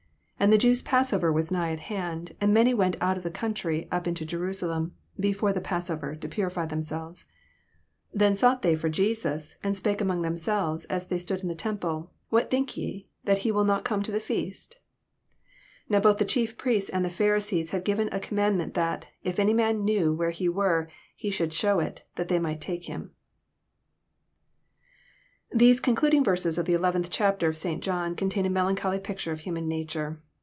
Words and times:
66 0.41 0.53
And 0.53 0.53
the 0.53 0.57
Jews' 0.69 0.81
passover 0.81 1.31
was 1.31 1.51
nigh 1.51 1.71
at 1.71 1.79
hand: 1.81 2.35
and 2.41 2.51
many 2.51 2.73
went 2.73 2.95
out 2.99 3.15
of 3.15 3.21
the 3.21 3.29
country 3.29 3.87
up 3.91 4.05
to 4.05 4.25
Jerusalem 4.25 4.95
before 5.19 5.53
the 5.53 5.61
passover, 5.61 6.15
to 6.15 6.27
purify. 6.27 6.65
themselves. 6.65 7.25
66 8.09 8.09
Then 8.17 8.35
sought 8.35 8.63
they 8.63 8.73
for 8.75 8.89
Jesus, 8.89 9.55
and 9.63 9.75
spake 9.75 10.01
among 10.01 10.23
themselves, 10.23 10.85
as 10.85 11.05
they 11.05 11.19
stood 11.19 11.41
in 11.41 11.47
the 11.47 11.53
temple. 11.53 12.09
What 12.29 12.49
think 12.49 12.75
ye, 12.75 13.07
that 13.25 13.43
ho 13.43 13.51
will 13.51 13.63
not 13.65 13.85
come 13.85 14.01
to 14.01 14.11
the 14.11 14.19
feast 14.19 14.79
7 15.89 16.01
67 16.01 16.01
Now 16.01 16.01
both 16.01 16.17
the 16.17 16.25
chief 16.25 16.57
priests 16.57 16.89
and 16.89 17.05
the 17.05 17.11
Pharisees 17.11 17.69
had 17.69 17.85
given 17.85 18.09
a 18.11 18.19
command 18.19 18.57
ment, 18.57 18.73
that, 18.73 19.05
if 19.23 19.37
any 19.37 19.53
man 19.53 19.85
knew 19.85 20.11
where 20.11 20.31
he 20.31 20.49
were, 20.49 20.89
he 21.15 21.29
should 21.29 21.53
might 21.63 21.81
take 22.61 22.85
him. 22.85 23.01
shew 23.11 23.11
ii, 23.11 23.11
that 23.11 23.11
they 25.53 25.57
These 25.65 25.79
conclading 25.81 26.23
verses 26.23 26.57
of 26.57 26.65
the 26.65 26.73
eleventh 26.73 27.11
chapter 27.11 27.47
of 27.47 27.55
St. 27.57 27.83
John 27.83 28.15
contain 28.15 28.47
a 28.47 28.49
melancholy 28.49 28.97
picture 28.97 29.31
of 29.31 29.41
human 29.41 29.67
nature. 29.67 30.19